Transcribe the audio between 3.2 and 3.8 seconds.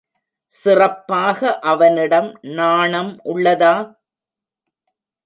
உள்ளதா?